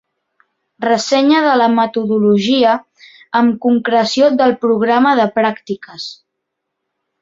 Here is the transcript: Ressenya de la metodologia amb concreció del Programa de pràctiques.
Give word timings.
Ressenya 0.85 1.41
de 1.47 1.51
la 1.63 1.67
metodologia 1.73 2.73
amb 3.43 3.61
concreció 3.69 4.35
del 4.43 4.59
Programa 4.67 5.17
de 5.25 5.31
pràctiques. 5.41 6.13